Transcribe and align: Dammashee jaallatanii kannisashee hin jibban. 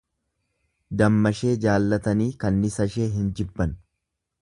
Dammashee 1.01 1.53
jaallatanii 1.67 2.29
kannisashee 2.47 3.11
hin 3.19 3.33
jibban. 3.41 3.79